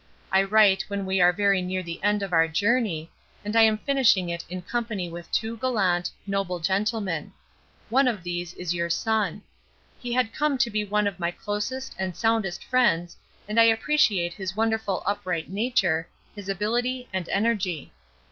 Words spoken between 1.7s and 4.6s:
the end of our journey, and I am finishing it